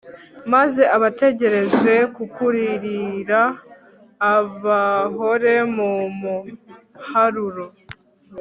maze 0.53 0.81
abategereje 0.95 1.93
kukuririra 2.15 3.41
bahore 4.63 5.53
mu 5.75 5.91
muharuro 6.19 7.63